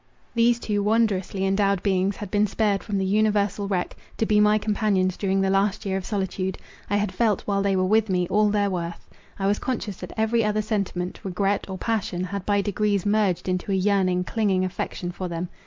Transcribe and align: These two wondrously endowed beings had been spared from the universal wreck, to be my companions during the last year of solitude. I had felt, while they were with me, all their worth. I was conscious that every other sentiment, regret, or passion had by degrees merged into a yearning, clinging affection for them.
These 0.33 0.57
two 0.59 0.81
wondrously 0.81 1.45
endowed 1.45 1.83
beings 1.83 2.15
had 2.15 2.31
been 2.31 2.47
spared 2.47 2.81
from 2.81 2.97
the 2.97 3.05
universal 3.05 3.67
wreck, 3.67 3.95
to 4.17 4.25
be 4.25 4.39
my 4.39 4.57
companions 4.57 5.15
during 5.15 5.41
the 5.41 5.51
last 5.51 5.85
year 5.85 5.95
of 5.95 6.07
solitude. 6.07 6.57
I 6.89 6.95
had 6.97 7.11
felt, 7.13 7.41
while 7.43 7.61
they 7.61 7.75
were 7.75 7.85
with 7.85 8.09
me, 8.09 8.25
all 8.27 8.49
their 8.49 8.71
worth. 8.71 9.07
I 9.37 9.45
was 9.45 9.59
conscious 9.59 9.97
that 9.97 10.13
every 10.17 10.43
other 10.43 10.63
sentiment, 10.63 11.19
regret, 11.23 11.69
or 11.69 11.77
passion 11.77 12.23
had 12.23 12.47
by 12.47 12.61
degrees 12.61 13.05
merged 13.05 13.47
into 13.47 13.71
a 13.71 13.75
yearning, 13.75 14.23
clinging 14.23 14.65
affection 14.65 15.11
for 15.11 15.27
them. 15.27 15.49